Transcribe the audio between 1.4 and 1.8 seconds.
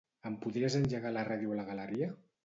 a la